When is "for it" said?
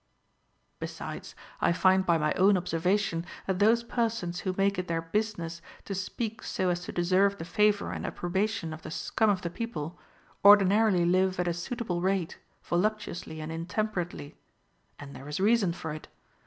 15.71-16.07